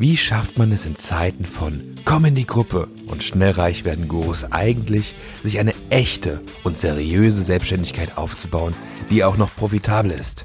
[0.00, 4.06] Wie schafft man es in Zeiten von Komm in die Gruppe und schnell reich werden
[4.06, 8.76] Gurus eigentlich, sich eine echte und seriöse Selbstständigkeit aufzubauen,
[9.10, 10.44] die auch noch profitabel ist?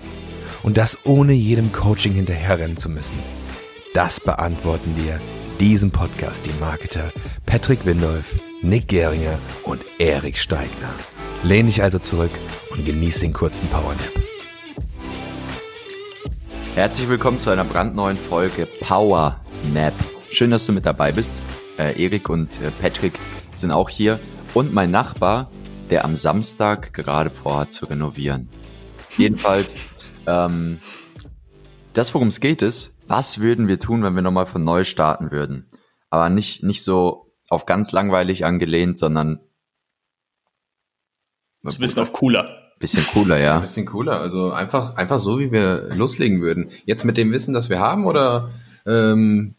[0.64, 3.20] Und das ohne jedem Coaching hinterherrennen zu müssen.
[3.94, 5.22] Das beantworten dir
[5.60, 7.12] diesem Podcast die Marketer
[7.46, 8.26] Patrick Windolf,
[8.64, 10.96] Nick Geringer und Erik Steigner.
[11.44, 12.32] Lehn dich also zurück
[12.72, 14.14] und genieß den kurzen Powernap.
[16.74, 19.94] Herzlich willkommen zu einer brandneuen Folge Power Nap.
[20.32, 21.36] Schön, dass du mit dabei bist.
[21.78, 23.14] Äh, Erik und äh, Patrick
[23.56, 24.20] sind auch hier
[24.54, 25.50] und mein Nachbar,
[25.90, 28.50] der am Samstag gerade vorhat zu renovieren.
[29.18, 29.76] Jedenfalls,
[30.28, 30.80] ähm,
[31.94, 35.32] das, worum es geht, ist, was würden wir tun, wenn wir nochmal von neu starten
[35.32, 35.70] würden?
[36.10, 39.40] Aber nicht, nicht so auf ganz langweilig angelehnt, sondern
[41.64, 42.50] so ein bisschen auf cooler.
[42.80, 43.56] Bisschen cooler, ja.
[43.56, 44.20] Ein bisschen cooler.
[44.20, 46.72] Also einfach, einfach so, wie wir loslegen würden.
[46.86, 48.50] Jetzt mit dem Wissen, das wir haben oder
[48.86, 49.56] ähm,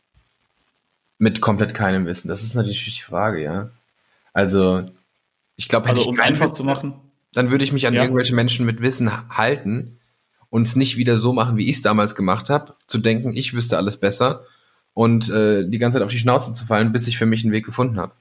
[1.18, 2.28] mit komplett keinem Wissen?
[2.28, 3.70] Das ist natürlich die Frage, ja.
[4.32, 4.84] Also,
[5.56, 6.94] ich glaube, also, um einfach Wissen, zu machen,
[7.32, 8.02] dann würde ich mich an ja.
[8.02, 9.98] irgendwelche Menschen mit Wissen halten
[10.50, 13.54] und es nicht wieder so machen, wie ich es damals gemacht habe, zu denken, ich
[13.54, 14.44] wüsste alles besser
[14.92, 17.52] und äh, die ganze Zeit auf die Schnauze zu fallen, bis ich für mich einen
[17.52, 18.12] Weg gefunden habe.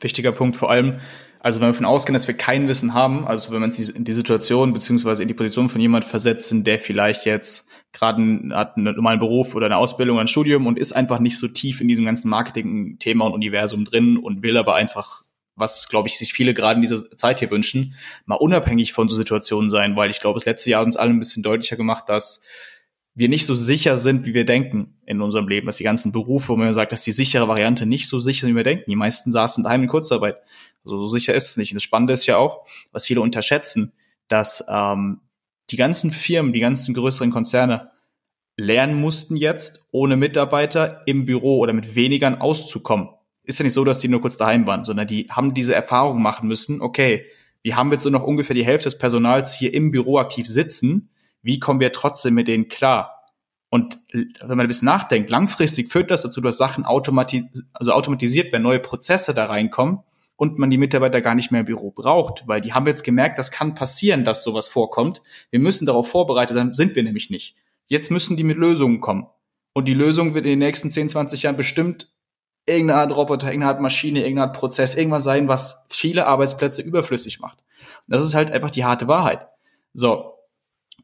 [0.00, 0.98] Wichtiger Punkt, vor allem,
[1.40, 4.12] also wenn wir davon ausgehen, dass wir kein Wissen haben, also wenn man in die
[4.12, 9.18] Situation beziehungsweise in die Position von jemand versetzt der vielleicht jetzt gerade hat einen normalen
[9.18, 12.04] Beruf oder eine Ausbildung oder ein Studium und ist einfach nicht so tief in diesem
[12.04, 15.22] ganzen Marketing-Thema und Universum drin und will aber einfach,
[15.56, 19.14] was glaube ich sich viele gerade in dieser Zeit hier wünschen, mal unabhängig von so
[19.14, 22.08] Situationen sein, weil ich glaube, das letzte Jahr hat uns allen ein bisschen deutlicher gemacht,
[22.08, 22.42] dass
[23.14, 26.48] wir nicht so sicher sind, wie wir denken in unserem Leben, dass die ganzen Berufe,
[26.48, 28.90] wo man sagt, dass die sichere Variante nicht so sicher sind, wie wir denken.
[28.90, 30.38] Die meisten saßen daheim in Kurzarbeit.
[30.84, 31.72] Also so sicher ist es nicht.
[31.72, 33.92] Und das Spannende ist ja auch, was viele unterschätzen,
[34.28, 35.20] dass ähm,
[35.72, 37.90] die ganzen Firmen, die ganzen größeren Konzerne
[38.56, 43.08] lernen mussten jetzt, ohne Mitarbeiter im Büro oder mit wenigern auszukommen.
[43.44, 46.22] Ist ja nicht so, dass die nur kurz daheim waren, sondern die haben diese Erfahrung
[46.22, 47.26] machen müssen, okay,
[47.62, 51.08] wir haben jetzt nur noch ungefähr die Hälfte des Personals hier im Büro aktiv sitzen
[51.42, 53.18] wie kommen wir trotzdem mit denen klar?
[53.68, 58.52] Und wenn man ein bisschen nachdenkt, langfristig führt das dazu, dass Sachen automatis also automatisiert
[58.52, 60.00] werden, neue Prozesse da reinkommen
[60.36, 63.38] und man die Mitarbeiter gar nicht mehr im Büro braucht, weil die haben jetzt gemerkt,
[63.38, 65.22] das kann passieren, dass sowas vorkommt.
[65.50, 67.56] Wir müssen darauf vorbereitet sein, sind wir nämlich nicht.
[67.86, 69.26] Jetzt müssen die mit Lösungen kommen.
[69.72, 72.08] Und die Lösung wird in den nächsten 10, 20 Jahren bestimmt
[72.66, 77.40] irgendeine Art Roboter, irgendeine Art Maschine, irgendeine Art Prozess, irgendwas sein, was viele Arbeitsplätze überflüssig
[77.40, 77.58] macht.
[78.08, 79.46] Das ist halt einfach die harte Wahrheit.
[79.94, 80.32] So,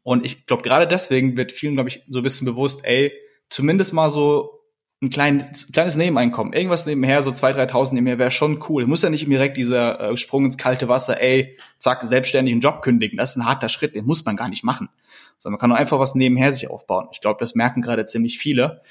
[0.03, 3.11] und ich glaube, gerade deswegen wird vielen, glaube ich, so ein bisschen bewusst, ey,
[3.49, 4.58] zumindest mal so
[5.01, 8.85] ein kleines, kleines Nebeneinkommen, irgendwas nebenher, so 2.000, 3.000 nebenher wäre schon cool.
[8.85, 12.81] Muss ja nicht direkt dieser äh, Sprung ins kalte Wasser, ey, zack, selbstständig einen Job
[12.81, 13.17] kündigen.
[13.17, 14.89] Das ist ein harter Schritt, den muss man gar nicht machen.
[15.37, 17.07] Sondern man kann nur einfach was nebenher sich aufbauen.
[17.13, 18.81] Ich glaube, das merken gerade ziemlich viele.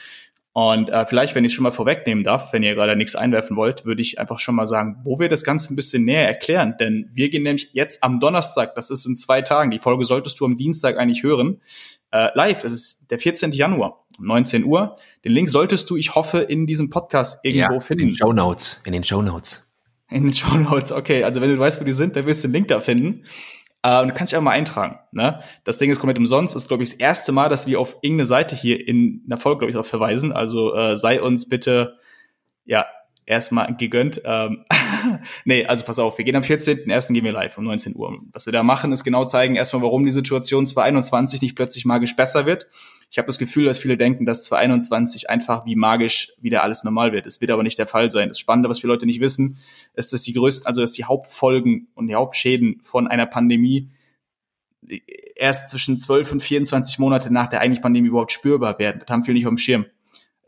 [0.54, 3.84] Und äh, vielleicht, wenn ich schon mal vorwegnehmen darf, wenn ihr gerade nichts einwerfen wollt,
[3.84, 6.74] würde ich einfach schon mal sagen, wo wir das Ganze ein bisschen näher erklären.
[6.80, 10.40] Denn wir gehen nämlich jetzt am Donnerstag, das ist in zwei Tagen, die Folge solltest
[10.40, 11.60] du am Dienstag eigentlich hören,
[12.10, 12.62] äh, live.
[12.62, 13.52] Das ist der 14.
[13.52, 14.96] Januar um 19 Uhr.
[15.24, 18.04] Den Link solltest du, ich hoffe, in diesem Podcast irgendwo ja, finden.
[18.04, 18.80] In den Show Notes.
[18.84, 19.64] In den Show Notes.
[20.10, 21.24] In den Show Notes, okay.
[21.24, 23.24] Also wenn du weißt, wo die sind, dann wirst du den Link da finden.
[23.82, 24.98] Äh, und du kannst dich auch mal eintragen.
[25.12, 25.40] Ne?
[25.64, 26.56] Das Ding ist komplett umsonst.
[26.56, 29.60] Ist, glaube ich, das erste Mal, dass wir auf irgendeine Seite hier in einer Folge,
[29.60, 30.32] glaube ich, auch verweisen.
[30.32, 31.98] Also äh, sei uns bitte,
[32.64, 32.86] ja,
[33.28, 34.22] erstmal gegönnt.
[34.24, 34.64] Ähm,
[35.44, 37.12] nee, also pass auf, wir gehen am 14.01.
[37.12, 38.18] gehen wir live um 19 Uhr.
[38.32, 42.16] Was wir da machen, ist genau zeigen erstmal, warum die Situation 2021 nicht plötzlich magisch
[42.16, 42.68] besser wird.
[43.10, 47.12] Ich habe das Gefühl, dass viele denken, dass 2021 einfach wie magisch wieder alles normal
[47.12, 47.26] wird.
[47.26, 48.28] Es wird aber nicht der Fall sein.
[48.28, 49.58] Das Spannende, was viele Leute nicht wissen,
[49.94, 53.90] ist, dass die größten, also dass die Hauptfolgen und die Hauptschäden von einer Pandemie
[55.36, 59.00] erst zwischen 12 und 24 Monate nach der eigentlichen Pandemie überhaupt spürbar werden.
[59.04, 59.86] Das haben viele nicht auf dem Schirm.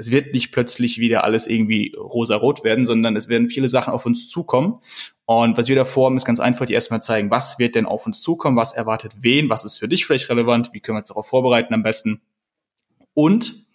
[0.00, 4.06] Es wird nicht plötzlich wieder alles irgendwie rosa-rot werden, sondern es werden viele Sachen auf
[4.06, 4.80] uns zukommen.
[5.26, 8.06] Und was wir da vorhaben, ist ganz einfach, die erstmal zeigen, was wird denn auf
[8.06, 11.08] uns zukommen, was erwartet wen, was ist für dich vielleicht relevant, wie können wir uns
[11.08, 12.22] darauf vorbereiten am besten.
[13.12, 13.66] Und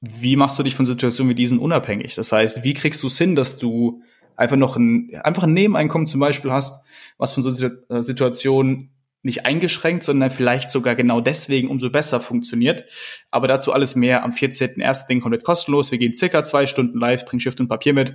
[0.00, 2.14] wie machst du dich von Situationen wie diesen unabhängig?
[2.14, 4.02] Das heißt, wie kriegst du es hin, dass du
[4.36, 6.84] einfach noch ein, einfach ein Nebeneinkommen zum Beispiel hast,
[7.18, 8.90] was von so äh, Situationen
[9.22, 12.84] nicht eingeschränkt, sondern vielleicht sogar genau deswegen umso besser funktioniert.
[13.30, 15.08] Aber dazu alles mehr am 14.01.
[15.08, 15.90] Ding komplett kostenlos.
[15.90, 18.14] Wir gehen circa zwei Stunden live, bring Stift und Papier mit.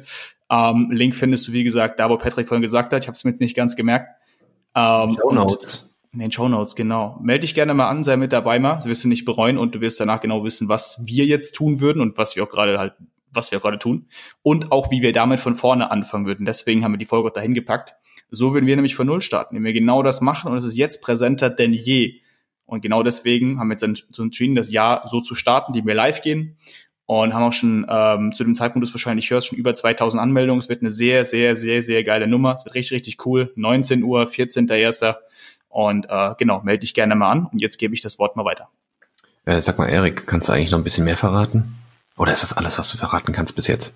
[0.50, 3.04] Ähm, Link findest du, wie gesagt, da wo Patrick vorhin gesagt hat.
[3.04, 4.10] Ich habe es mir jetzt nicht ganz gemerkt.
[4.76, 5.92] Ähm, Show Notes.
[6.12, 7.20] In den Show Notes, genau.
[7.22, 8.80] Melde dich gerne mal an, sei mit dabei mal.
[8.80, 11.82] Du wirst du nicht bereuen und du wirst danach genau wissen, was wir jetzt tun
[11.82, 12.94] würden und was wir auch gerade halt,
[13.32, 14.08] was wir gerade tun.
[14.42, 16.46] Und auch, wie wir damit von vorne anfangen würden.
[16.46, 17.96] Deswegen haben wir die Folge dahin gepackt.
[18.36, 20.78] So würden wir nämlich von Null starten, wenn wir genau das machen und es ist
[20.78, 22.20] jetzt präsenter denn je.
[22.66, 25.94] Und genau deswegen haben wir jetzt so entschieden, das Jahr so zu starten, die wir
[25.94, 26.58] live gehen
[27.06, 30.60] und haben auch schon ähm, zu dem Zeitpunkt, das wahrscheinlich hörst, schon über 2000 Anmeldungen.
[30.60, 32.56] Es wird eine sehr, sehr, sehr, sehr geile Nummer.
[32.56, 33.52] Es wird richtig, richtig cool.
[33.56, 35.16] 19 Uhr, 14.01.
[35.70, 37.46] Und äh, genau, melde dich gerne mal an.
[37.46, 38.70] Und jetzt gebe ich das Wort mal weiter.
[39.46, 41.76] Äh, sag mal, Erik, kannst du eigentlich noch ein bisschen mehr verraten?
[42.18, 43.94] Oder ist das alles, was du verraten kannst bis jetzt?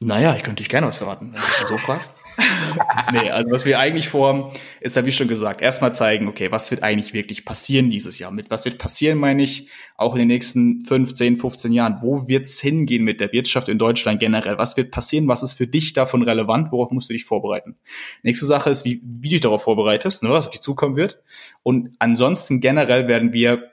[0.00, 2.16] Naja, ich könnte dich gerne was verraten, wenn du so fragst.
[3.12, 6.70] nee, also was wir eigentlich vorhaben, ist ja wie schon gesagt, erstmal zeigen, okay, was
[6.70, 8.30] wird eigentlich wirklich passieren dieses Jahr?
[8.30, 11.98] Mit was wird passieren, meine ich, auch in den nächsten 15, 15 Jahren?
[12.00, 14.58] Wo wird's hingehen mit der Wirtschaft in Deutschland generell?
[14.58, 15.28] Was wird passieren?
[15.28, 16.72] Was ist für dich davon relevant?
[16.72, 17.76] Worauf musst du dich vorbereiten?
[18.22, 21.20] Nächste Sache ist, wie, wie du dich darauf vorbereitest, ne, was auf dich zukommen wird.
[21.62, 23.70] Und ansonsten generell werden wir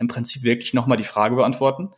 [0.00, 1.90] im Prinzip wirklich nochmal die Frage beantworten,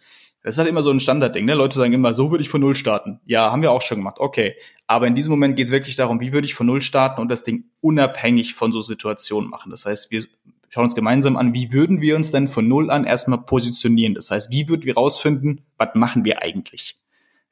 [0.43, 1.45] das ist halt immer so ein Standardding.
[1.45, 1.55] Ne?
[1.55, 3.21] Leute sagen immer, so würde ich von Null starten.
[3.27, 4.17] Ja, haben wir auch schon gemacht.
[4.19, 4.55] Okay.
[4.87, 7.31] Aber in diesem Moment geht es wirklich darum, wie würde ich von Null starten und
[7.31, 9.71] das Ding unabhängig von so Situationen machen.
[9.71, 10.23] Das heißt, wir
[10.71, 14.15] schauen uns gemeinsam an, wie würden wir uns denn von Null an erstmal positionieren.
[14.15, 16.97] Das heißt, wie würden wir rausfinden, was machen wir eigentlich?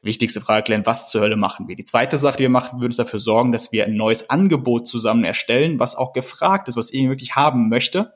[0.00, 1.74] Wichtigste Frage klären, was zur Hölle machen wir?
[1.74, 4.86] Die zweite Sache, die wir machen, würde es dafür sorgen, dass wir ein neues Angebot
[4.86, 8.14] zusammen erstellen, was auch gefragt ist, was ihr wirklich haben möchte.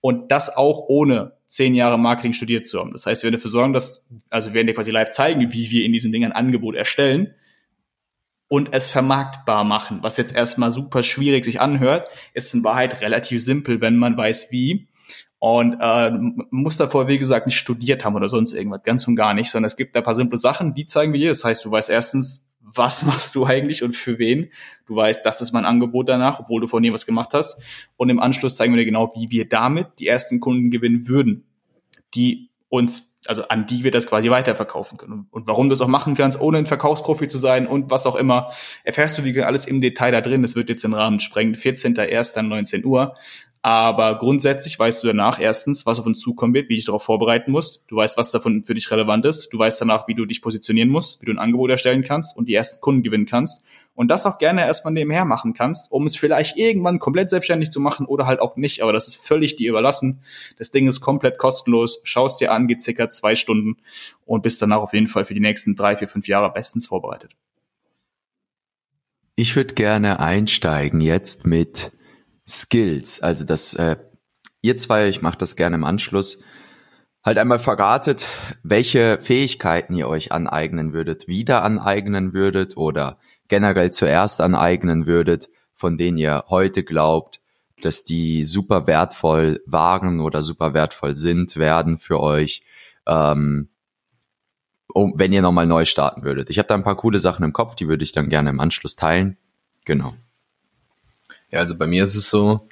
[0.00, 2.92] Und das auch ohne zehn Jahre Marketing studiert zu haben.
[2.92, 5.70] Das heißt, wir werden dafür sorgen, dass, also wir werden dir quasi live zeigen, wie
[5.70, 7.34] wir in diesen Dingen ein Angebot erstellen
[8.48, 9.98] und es vermarktbar machen.
[10.02, 14.52] Was jetzt erstmal super schwierig sich anhört, ist in Wahrheit relativ simpel, wenn man weiß
[14.52, 14.88] wie.
[15.40, 16.12] Und äh,
[16.50, 19.66] muss davor, wie gesagt, nicht studiert haben oder sonst irgendwas, ganz und gar nicht, sondern
[19.66, 21.30] es gibt da paar simple Sachen, die zeigen wir dir.
[21.30, 24.50] Das heißt, du weißt erstens, was machst du eigentlich und für wen.
[24.86, 27.60] Du weißt, das ist mein Angebot danach, obwohl du von nie was gemacht hast.
[27.96, 31.44] Und im Anschluss zeigen wir dir genau, wie wir damit die ersten Kunden gewinnen würden,
[32.14, 35.26] die uns, also an die wir das quasi weiterverkaufen können.
[35.30, 38.14] Und warum du das auch machen kannst, ohne ein Verkaufsprofi zu sein und was auch
[38.14, 38.50] immer,
[38.84, 40.42] erfährst du wie alles im Detail da drin.
[40.42, 41.56] Das wird jetzt den Rahmen sprengen.
[41.56, 42.84] 14.01.
[42.84, 43.16] Uhr.
[43.62, 47.50] Aber grundsätzlich weißt du danach erstens, was auf uns zukommen wird, wie dich darauf vorbereiten
[47.50, 47.82] musst.
[47.88, 49.50] Du weißt, was davon für dich relevant ist.
[49.52, 52.48] Du weißt danach, wie du dich positionieren musst, wie du ein Angebot erstellen kannst und
[52.48, 53.62] die ersten Kunden gewinnen kannst.
[53.94, 57.80] Und das auch gerne erstmal nebenher machen kannst, um es vielleicht irgendwann komplett selbstständig zu
[57.80, 58.82] machen oder halt auch nicht.
[58.82, 60.22] Aber das ist völlig dir überlassen.
[60.56, 62.00] Das Ding ist komplett kostenlos.
[62.02, 63.76] Schaust dir an, geht circa zwei Stunden
[64.24, 67.32] und bist danach auf jeden Fall für die nächsten drei, vier, fünf Jahre bestens vorbereitet.
[69.36, 71.92] Ich würde gerne einsteigen jetzt mit
[72.50, 73.96] Skills, also das äh,
[74.62, 76.42] ihr zwei, ich mache das gerne im Anschluss,
[77.22, 78.26] halt einmal verratet,
[78.62, 83.18] welche Fähigkeiten ihr euch aneignen würdet, wieder aneignen würdet oder
[83.48, 87.40] generell zuerst aneignen würdet, von denen ihr heute glaubt,
[87.82, 92.62] dass die super wertvoll waren oder super wertvoll sind, werden für euch,
[93.06, 93.68] ähm,
[94.94, 96.50] wenn ihr nochmal neu starten würdet.
[96.50, 98.60] Ich habe da ein paar coole Sachen im Kopf, die würde ich dann gerne im
[98.60, 99.36] Anschluss teilen.
[99.84, 100.14] Genau.
[101.50, 102.66] Ja, also bei mir ist es so,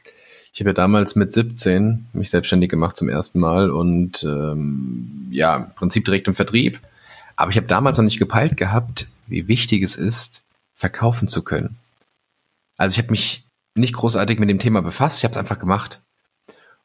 [0.53, 5.57] ich habe ja damals mit 17 mich selbstständig gemacht zum ersten Mal und ähm, ja,
[5.57, 6.81] im Prinzip direkt im Vertrieb.
[7.37, 10.43] Aber ich habe damals noch nicht gepeilt gehabt, wie wichtig es ist,
[10.75, 11.77] verkaufen zu können.
[12.77, 13.45] Also ich habe mich
[13.75, 16.01] nicht großartig mit dem Thema befasst, ich habe es einfach gemacht.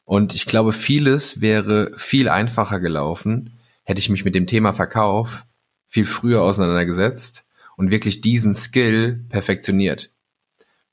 [0.04, 5.44] Und ich glaube, vieles wäre viel einfacher gelaufen, hätte ich mich mit dem Thema Verkauf
[5.88, 7.44] viel früher auseinandergesetzt
[7.76, 10.10] und wirklich diesen Skill perfektioniert.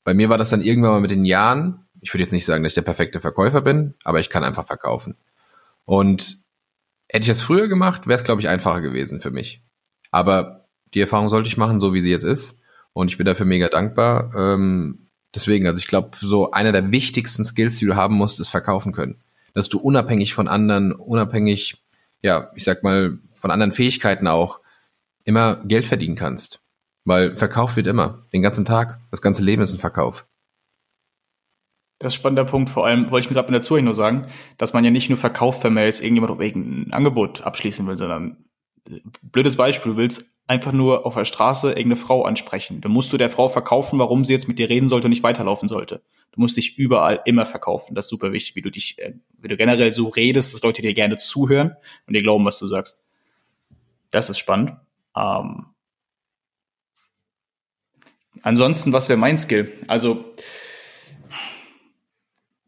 [0.04, 1.86] Bei mir war das dann irgendwann mal mit den Jahren.
[2.00, 4.66] Ich würde jetzt nicht sagen, dass ich der perfekte Verkäufer bin, aber ich kann einfach
[4.66, 5.16] verkaufen.
[5.84, 6.38] Und
[7.08, 9.62] hätte ich das früher gemacht, wäre es, glaube ich, einfacher gewesen für mich.
[10.10, 12.60] Aber die Erfahrung sollte ich machen, so wie sie jetzt ist.
[12.92, 14.32] Und ich bin dafür mega dankbar.
[14.36, 18.48] Ähm, deswegen, also ich glaube, so einer der wichtigsten Skills, die du haben musst, ist
[18.48, 19.22] verkaufen können.
[19.54, 21.82] Dass du unabhängig von anderen, unabhängig,
[22.22, 24.60] ja, ich sag mal, von anderen Fähigkeiten auch,
[25.24, 26.61] immer Geld verdienen kannst.
[27.04, 29.00] Weil Verkauf wird immer, den ganzen Tag.
[29.10, 30.26] Das ganze Leben ist ein Verkauf.
[31.98, 32.70] Das ist ein spannender Punkt.
[32.70, 34.26] Vor allem wollte ich mir gerade mit dazu nur sagen,
[34.58, 38.44] dass man ja nicht nur verkauft, wenn irgendjemand auf irgendein Angebot abschließen will, sondern
[38.88, 42.80] äh, blödes Beispiel, du willst einfach nur auf der Straße irgendeine Frau ansprechen.
[42.80, 45.22] Dann musst du der Frau verkaufen, warum sie jetzt mit dir reden sollte und nicht
[45.22, 46.02] weiterlaufen sollte.
[46.32, 47.94] Du musst dich überall immer verkaufen.
[47.94, 50.82] Das ist super wichtig, wie du dich, äh, wie du generell so redest, dass Leute
[50.82, 53.02] dir gerne zuhören und dir glauben, was du sagst.
[54.10, 54.72] Das ist spannend.
[55.16, 55.66] Ähm,
[58.42, 59.72] Ansonsten, was wäre mein Skill?
[59.86, 60.24] Also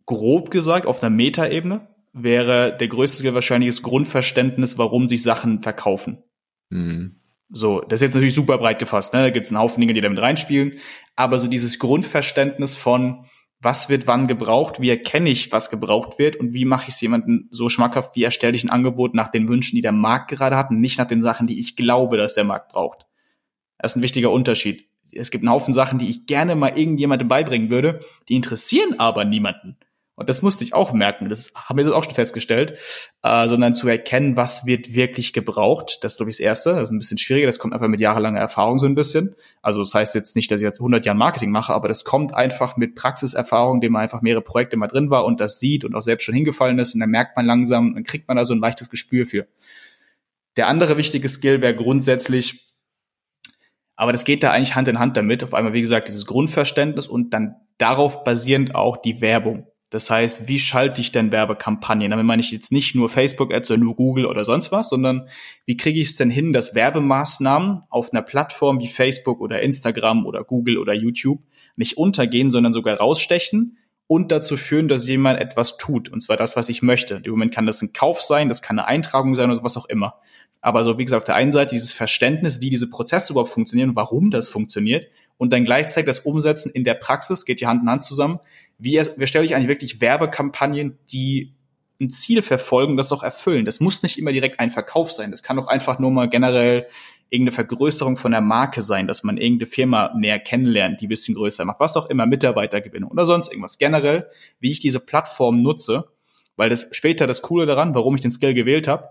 [0.07, 5.63] grob gesagt, auf einer Metaebene wäre der größte Skill wahrscheinlich das Grundverständnis, warum sich Sachen
[5.63, 6.23] verkaufen.
[6.71, 7.17] Mhm.
[7.51, 9.23] So, das ist jetzt natürlich super breit gefasst, ne?
[9.23, 10.79] Da gibt es einen Haufen Dinge, die damit reinspielen.
[11.15, 13.27] Aber so dieses Grundverständnis von,
[13.61, 17.01] was wird wann gebraucht, wie erkenne ich, was gebraucht wird und wie mache ich es
[17.01, 20.57] jemandem so schmackhaft, wie erstelle ich ein Angebot nach den Wünschen, die der Markt gerade
[20.57, 23.07] hat und nicht nach den Sachen, die ich glaube, dass der Markt braucht.
[23.79, 27.29] Das ist ein wichtiger Unterschied es gibt einen Haufen Sachen, die ich gerne mal irgendjemandem
[27.29, 29.77] beibringen würde, die interessieren aber niemanden.
[30.17, 32.79] und das musste ich auch merken, das haben wir auch schon festgestellt,
[33.23, 35.99] äh, sondern zu erkennen, was wird wirklich gebraucht.
[36.03, 36.71] Das ist, glaube ich, das Erste.
[36.75, 39.35] Das ist ein bisschen schwieriger, das kommt einfach mit jahrelanger Erfahrung so ein bisschen.
[39.61, 42.35] Also das heißt jetzt nicht, dass ich jetzt 100 Jahren Marketing mache, aber das kommt
[42.35, 45.95] einfach mit Praxiserfahrung, dem man einfach mehrere Projekte mal drin war und das sieht und
[45.95, 48.55] auch selbst schon hingefallen ist und dann merkt man langsam, dann kriegt man da so
[48.55, 49.47] ein leichtes Gespür für.
[50.57, 52.65] Der andere wichtige Skill wäre grundsätzlich,
[53.97, 55.45] aber das geht da eigentlich Hand in Hand damit.
[55.45, 59.67] Auf einmal, wie gesagt, dieses Grundverständnis und dann darauf basierend auch die Werbung.
[59.91, 62.11] Das heißt, wie schalte ich denn Werbekampagnen?
[62.11, 65.29] Damit meine ich jetzt nicht nur Facebook-Ads oder nur Google oder sonst was, sondern
[65.67, 70.27] wie kriege ich es denn hin, dass Werbemaßnahmen auf einer Plattform wie Facebook oder Instagram
[70.27, 71.43] oder Google oder YouTube
[71.77, 76.09] nicht untergehen, sondern sogar rausstechen und dazu führen, dass jemand etwas tut.
[76.09, 77.21] Und zwar das, was ich möchte.
[77.25, 79.87] Im Moment kann das ein Kauf sein, das kann eine Eintragung sein oder was auch
[79.87, 80.21] immer.
[80.61, 83.97] Aber so, wie gesagt, auf der einen Seite dieses Verständnis, wie diese Prozesse überhaupt funktionieren,
[83.97, 85.07] warum das funktioniert
[85.37, 88.39] und dann gleichzeitig das Umsetzen in der Praxis, geht ja Hand in Hand zusammen.
[88.79, 91.55] Wie, wie stelle ich eigentlich wirklich Werbekampagnen, die
[92.01, 93.65] ein Ziel verfolgen, das auch erfüllen?
[93.65, 95.31] Das muss nicht immer direkt ein Verkauf sein.
[95.31, 96.87] Das kann auch einfach nur mal generell
[97.35, 101.35] irgendeine Vergrößerung von der Marke sein, dass man irgendeine Firma näher kennenlernt, die ein bisschen
[101.35, 103.79] größer macht, was auch immer, Mitarbeitergewinnung oder sonst irgendwas.
[103.79, 104.29] Generell,
[104.61, 106.09] wie ich diese Plattform nutze,
[106.57, 109.11] weil das später das Coole daran, warum ich den Skill gewählt habe,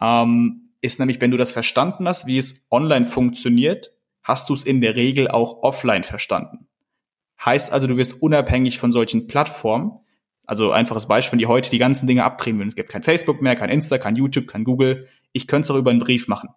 [0.00, 3.92] ähm, ist nämlich, wenn du das verstanden hast, wie es online funktioniert,
[4.22, 6.68] hast du es in der Regel auch offline verstanden.
[7.44, 9.98] Heißt also, du wirst unabhängig von solchen Plattformen,
[10.44, 12.68] also einfaches Beispiel, wenn die heute die ganzen Dinge abdrehen würden.
[12.68, 15.08] Es gibt kein Facebook mehr, kein Insta, kein YouTube, kein Google.
[15.32, 16.50] Ich könnte es auch über einen Brief machen.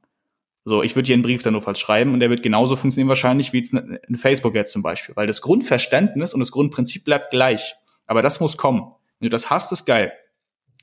[0.70, 3.54] So, ich würde hier einen Brief dann notfalls schreiben und der wird genauso funktionieren wahrscheinlich
[3.54, 7.74] wie jetzt ein Facebook jetzt zum Beispiel, weil das Grundverständnis und das Grundprinzip bleibt gleich.
[8.06, 8.82] Aber das muss kommen.
[9.20, 10.14] Wenn du das hast, ist geil.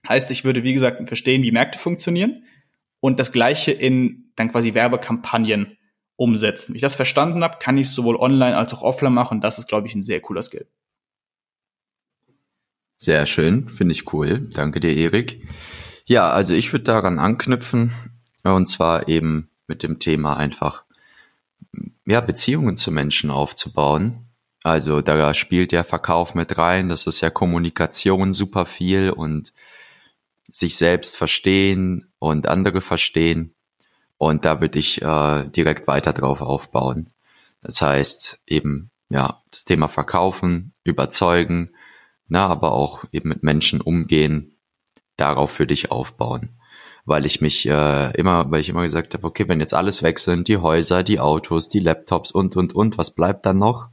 [0.08, 2.42] Heißt, ich würde, wie gesagt, verstehen, wie Märkte funktionieren
[2.98, 5.78] und das Gleiche in dann quasi Werbekampagnen
[6.16, 6.74] umsetzen.
[6.74, 9.40] Wie ich das verstanden habe, kann ich es sowohl online als auch offline machen.
[9.40, 10.66] Das ist, glaube ich, ein sehr cooler Skill.
[12.96, 14.48] Sehr schön, finde ich cool.
[14.52, 15.46] Danke dir, Erik.
[16.06, 17.92] Ja, also ich würde daran anknüpfen
[18.42, 20.84] und zwar eben mit dem Thema einfach
[22.06, 24.26] ja Beziehungen zu Menschen aufzubauen.
[24.62, 26.88] Also da spielt der Verkauf mit rein.
[26.88, 29.52] Das ist ja Kommunikation super viel und
[30.52, 33.54] sich selbst verstehen und andere verstehen.
[34.18, 37.10] Und da würde ich äh, direkt weiter drauf aufbauen.
[37.60, 41.70] Das heißt eben, ja, das Thema Verkaufen, überzeugen,
[42.28, 44.56] na, aber auch eben mit Menschen umgehen,
[45.16, 46.58] darauf würde ich aufbauen.
[47.06, 50.18] Weil ich mich äh, immer, weil ich immer gesagt habe, okay, wenn jetzt alles weg
[50.18, 53.90] sind, die Häuser, die Autos, die Laptops und und und, was bleibt dann noch?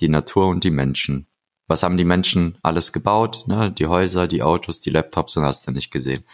[0.00, 1.28] Die Natur und die Menschen.
[1.68, 3.44] Was haben die Menschen alles gebaut?
[3.46, 3.72] Ne?
[3.72, 6.24] Die Häuser, die Autos, die Laptops und hast du nicht gesehen.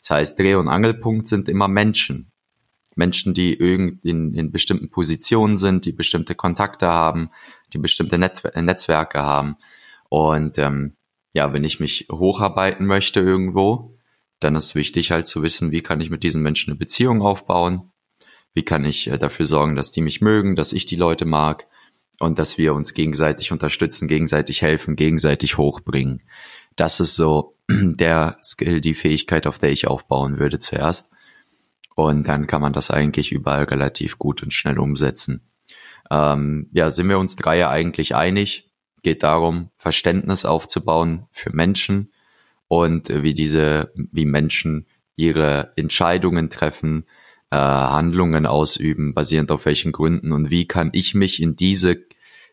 [0.00, 2.32] Das heißt, Dreh- und Angelpunkt sind immer Menschen.
[2.96, 7.30] Menschen, die irgend in, in bestimmten Positionen sind, die bestimmte Kontakte haben,
[7.72, 9.56] die bestimmte Net Netzwerke haben.
[10.08, 10.96] Und ähm,
[11.32, 13.96] ja, wenn ich mich hocharbeiten möchte irgendwo,
[14.40, 17.92] dann ist wichtig halt zu wissen, wie kann ich mit diesen Menschen eine Beziehung aufbauen,
[18.54, 21.66] wie kann ich äh, dafür sorgen, dass die mich mögen, dass ich die Leute mag
[22.18, 26.22] und dass wir uns gegenseitig unterstützen, gegenseitig helfen, gegenseitig hochbringen.
[26.74, 31.12] Das ist so der Skill, die Fähigkeit, auf der ich aufbauen würde zuerst.
[31.94, 35.42] Und dann kann man das eigentlich überall relativ gut und schnell umsetzen.
[36.10, 38.70] Ähm, ja, sind wir uns drei ja eigentlich einig.
[39.02, 42.10] Geht darum, Verständnis aufzubauen für Menschen
[42.70, 44.86] und wie diese, wie Menschen
[45.16, 47.04] ihre Entscheidungen treffen,
[47.50, 51.96] äh, Handlungen ausüben, basierend auf welchen Gründen und wie kann ich mich in diese,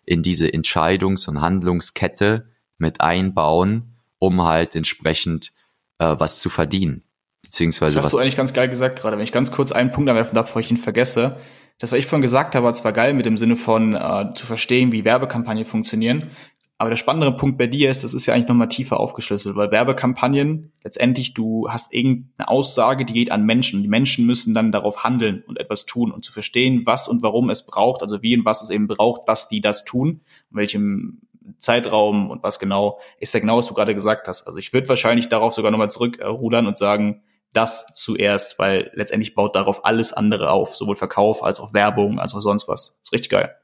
[0.06, 2.48] in diese Entscheidungs- und Handlungskette
[2.80, 5.52] mit einbauen, um halt entsprechend
[6.00, 7.04] äh, was zu verdienen.
[7.44, 9.18] Beziehungsweise das hast was du eigentlich ganz geil gesagt gerade.
[9.18, 11.38] Wenn ich ganz kurz einen Punkt anwerfen darf, bevor ich ihn vergesse.
[11.78, 14.48] Das, was ich vorhin gesagt habe, war zwar geil mit dem Sinne von äh, zu
[14.48, 16.32] verstehen, wie Werbekampagnen funktionieren.
[16.80, 19.72] Aber der spannendere Punkt bei dir ist, das ist ja eigentlich nochmal tiefer aufgeschlüsselt, weil
[19.72, 23.82] Werbekampagnen letztendlich, du hast irgendeine Aussage, die geht an Menschen.
[23.82, 27.50] Die Menschen müssen dann darauf handeln und etwas tun und zu verstehen, was und warum
[27.50, 31.22] es braucht, also wie und was es eben braucht, dass die das tun, in welchem
[31.58, 34.46] Zeitraum und was genau, ist ja genau, was du gerade gesagt hast.
[34.46, 39.56] Also ich würde wahrscheinlich darauf sogar nochmal zurückrudern und sagen, das zuerst, weil letztendlich baut
[39.56, 43.00] darauf alles andere auf, sowohl Verkauf als auch Werbung, als auch sonst was.
[43.04, 43.56] ist richtig geil.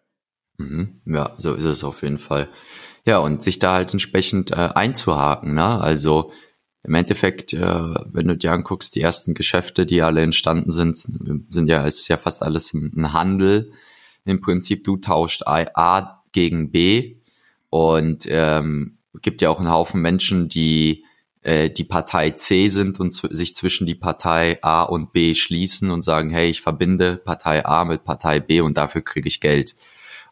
[0.57, 2.47] Mhm, ja, so ist es auf jeden Fall.
[3.05, 5.81] Ja, und sich da halt entsprechend äh, einzuhaken, ne?
[5.81, 6.31] Also
[6.83, 10.97] im Endeffekt, äh, wenn du dir anguckst, die ersten Geschäfte, die alle entstanden sind,
[11.47, 13.71] sind ja, ist ja fast alles ein Handel.
[14.25, 17.17] Im Prinzip, du tauscht A gegen B
[17.69, 21.05] und ähm, gibt ja auch einen Haufen Menschen, die
[21.41, 26.01] äh, die Partei C sind und sich zwischen die Partei A und B schließen und
[26.01, 29.75] sagen, hey, ich verbinde Partei A mit Partei B und dafür kriege ich Geld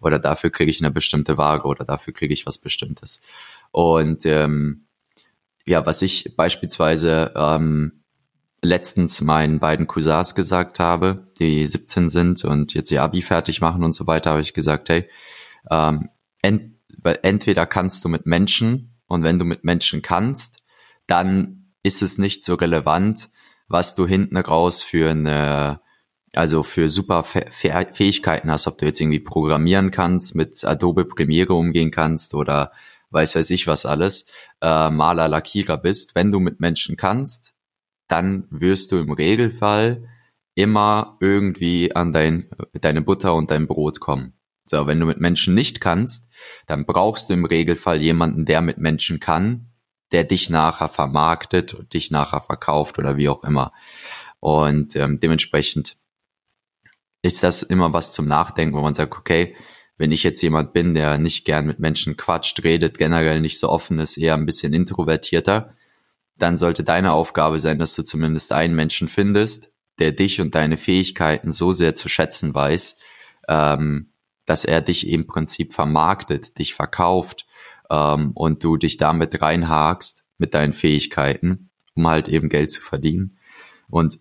[0.01, 3.21] oder dafür kriege ich eine bestimmte Ware oder dafür kriege ich was Bestimmtes.
[3.71, 4.87] Und ähm,
[5.65, 8.03] ja, was ich beispielsweise ähm,
[8.61, 13.83] letztens meinen beiden Cousins gesagt habe, die 17 sind und jetzt ihr Abi fertig machen
[13.83, 15.09] und so weiter, habe ich gesagt, hey,
[15.69, 16.09] ähm,
[16.41, 16.75] ent,
[17.23, 20.59] entweder kannst du mit Menschen und wenn du mit Menschen kannst,
[21.07, 23.29] dann ist es nicht so relevant,
[23.67, 25.81] was du hinten raus für eine,
[26.33, 31.91] also für super Fähigkeiten hast, ob du jetzt irgendwie programmieren kannst, mit Adobe Premiere umgehen
[31.91, 32.71] kannst oder
[33.09, 34.25] weiß weiß ich was alles,
[34.61, 36.15] äh, Maler, Lackierer bist.
[36.15, 37.53] Wenn du mit Menschen kannst,
[38.07, 40.07] dann wirst du im Regelfall
[40.55, 44.33] immer irgendwie an dein, deine Butter und dein Brot kommen.
[44.65, 46.29] So, wenn du mit Menschen nicht kannst,
[46.67, 49.71] dann brauchst du im Regelfall jemanden, der mit Menschen kann,
[50.11, 53.73] der dich nachher vermarktet dich nachher verkauft oder wie auch immer.
[54.39, 55.97] Und ähm, dementsprechend
[57.21, 59.55] ist das immer was zum Nachdenken, wo man sagt, okay,
[59.97, 63.69] wenn ich jetzt jemand bin, der nicht gern mit Menschen quatscht, redet, generell nicht so
[63.69, 65.73] offen ist, eher ein bisschen introvertierter,
[66.37, 70.77] dann sollte deine Aufgabe sein, dass du zumindest einen Menschen findest, der dich und deine
[70.77, 72.97] Fähigkeiten so sehr zu schätzen weiß,
[73.47, 74.11] ähm,
[74.45, 77.45] dass er dich im Prinzip vermarktet, dich verkauft
[77.91, 83.37] ähm, und du dich damit reinhakst mit deinen Fähigkeiten, um halt eben Geld zu verdienen
[83.87, 84.19] und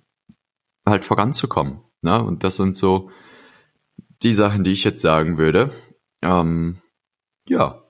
[0.86, 1.80] halt voranzukommen.
[2.02, 2.22] Ne?
[2.22, 3.10] Und das sind so
[4.22, 5.72] die Sachen, die ich jetzt sagen würde.
[6.22, 6.78] Ähm,
[7.48, 7.82] ja.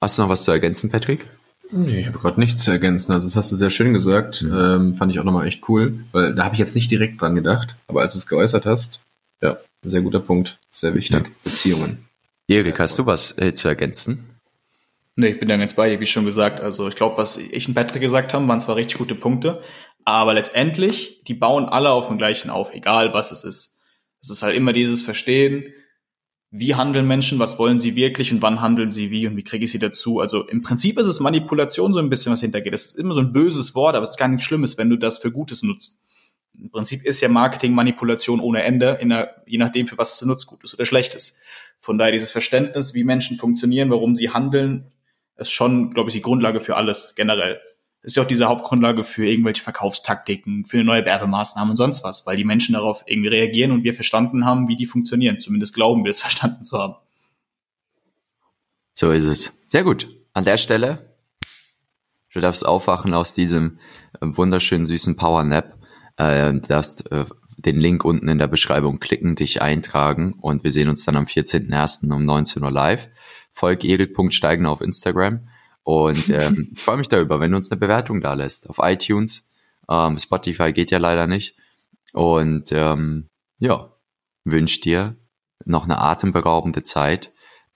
[0.00, 1.26] Hast du noch was zu ergänzen, Patrick?
[1.70, 3.12] Nee, ich habe gerade nichts zu ergänzen.
[3.12, 4.42] Also das hast du sehr schön gesagt.
[4.42, 4.54] Mhm.
[4.54, 7.34] Ähm, fand ich auch nochmal echt cool, weil da habe ich jetzt nicht direkt dran
[7.34, 7.76] gedacht.
[7.88, 9.00] Aber als du es geäußert hast,
[9.40, 10.58] ja, sehr guter Punkt.
[10.70, 11.16] Sehr wichtig.
[11.16, 11.30] Ja.
[11.42, 12.06] Beziehungen.
[12.48, 14.34] Erik, hast du was äh, zu ergänzen?
[15.16, 16.60] Nee, ich bin da ganz bei dir, wie schon gesagt.
[16.60, 19.62] Also ich glaube, was ich und Patrick gesagt haben, waren zwar richtig gute Punkte,
[20.04, 23.80] aber letztendlich, die bauen alle auf dem gleichen auf, egal was es ist.
[24.20, 25.64] Es ist halt immer dieses Verstehen,
[26.50, 29.64] wie handeln Menschen, was wollen sie wirklich und wann handeln sie wie und wie kriege
[29.64, 30.20] ich sie dazu.
[30.20, 32.72] Also im Prinzip ist es Manipulation so ein bisschen, was hintergeht.
[32.72, 34.96] Das ist immer so ein böses Wort, aber es ist gar nichts Schlimmes, wenn du
[34.96, 36.04] das für Gutes nutzt.
[36.56, 40.46] Im Prinzip ist ja Marketing Manipulation ohne Ende, der, je nachdem, für was es nutzt,
[40.46, 41.40] Gutes oder Schlechtes.
[41.80, 44.92] Von daher dieses Verständnis, wie Menschen funktionieren, warum sie handeln,
[45.36, 47.60] ist schon, glaube ich, die Grundlage für alles generell
[48.04, 52.36] ist ja auch diese Hauptgrundlage für irgendwelche Verkaufstaktiken, für neue Werbemaßnahmen und sonst was, weil
[52.36, 55.40] die Menschen darauf irgendwie reagieren und wir verstanden haben, wie die funktionieren.
[55.40, 56.94] Zumindest glauben wir es verstanden zu haben.
[58.92, 59.64] So ist es.
[59.68, 60.08] Sehr gut.
[60.34, 61.16] An der Stelle,
[62.32, 63.78] du darfst aufwachen aus diesem
[64.20, 65.78] äh, wunderschönen süßen Power Nap.
[66.16, 67.24] Äh, du darfst äh,
[67.56, 71.24] den Link unten in der Beschreibung klicken, dich eintragen und wir sehen uns dann am
[71.24, 72.12] 14.01.
[72.12, 73.08] um 19 Uhr live.
[73.50, 75.48] Folg erik.steigner auf Instagram
[75.84, 78.68] und ähm, ich freue mich darüber, wenn du uns eine Bewertung da lässt.
[78.68, 79.46] Auf iTunes.
[79.88, 81.56] Ähm, Spotify geht ja leider nicht.
[82.12, 83.92] Und ähm, ja,
[84.44, 85.16] wünsche dir
[85.64, 87.32] noch eine atemberaubende Zeit.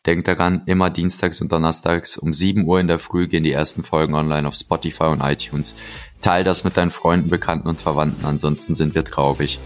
[0.06, 3.82] Denk daran, immer dienstags und donnerstags um 7 Uhr in der Früh gehen die ersten
[3.82, 5.74] Folgen online auf Spotify und iTunes.
[6.20, 9.58] Teil das mit deinen Freunden, Bekannten und Verwandten, ansonsten sind wir traurig.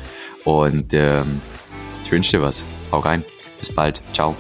[0.44, 1.40] Und ähm,
[2.04, 2.64] ich wünsche dir was.
[2.90, 3.24] Hau rein.
[3.58, 4.02] Bis bald.
[4.14, 4.34] Ciao.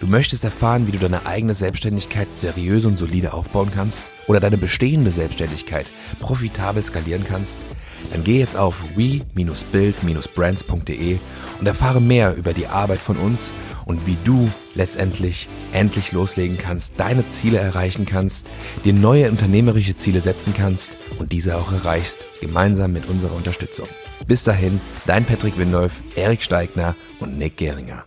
[0.00, 4.58] Du möchtest erfahren, wie du deine eigene Selbstständigkeit seriös und solide aufbauen kannst oder deine
[4.58, 5.86] bestehende Selbstständigkeit
[6.20, 7.58] profitabel skalieren kannst?
[8.10, 11.18] Dann geh jetzt auf we-build-brands.de
[11.58, 13.54] und erfahre mehr über die Arbeit von uns
[13.86, 18.50] und wie du letztendlich endlich loslegen kannst, deine Ziele erreichen kannst,
[18.84, 23.88] dir neue unternehmerische Ziele setzen kannst und diese auch erreichst, gemeinsam mit unserer Unterstützung.
[24.26, 28.04] Bis dahin, dein Patrick Windolf, Erik Steigner und Nick Geringer.